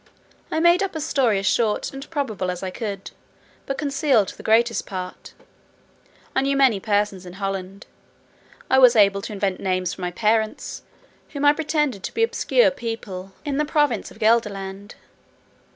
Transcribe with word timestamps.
I 0.49 0.59
made 0.59 0.81
up 0.81 0.95
a 0.95 0.99
story 0.99 1.37
as 1.37 1.45
short 1.45 1.93
and 1.93 2.09
probable 2.09 2.49
as 2.49 2.63
I 2.63 2.71
could, 2.71 3.11
but 3.67 3.77
concealed 3.77 4.29
the 4.29 4.41
greatest 4.41 4.87
part. 4.87 5.35
I 6.35 6.41
knew 6.41 6.57
many 6.57 6.79
persons 6.79 7.23
in 7.23 7.33
Holland. 7.33 7.85
I 8.67 8.79
was 8.79 8.95
able 8.95 9.21
to 9.21 9.31
invent 9.33 9.59
names 9.59 9.93
for 9.93 10.01
my 10.01 10.09
parents, 10.09 10.81
whom 11.33 11.45
I 11.45 11.53
pretended 11.53 12.01
to 12.01 12.13
be 12.15 12.23
obscure 12.23 12.71
people 12.71 13.33
in 13.45 13.57
the 13.57 13.63
province 13.63 14.09
of 14.09 14.17
Gelderland. 14.17 14.95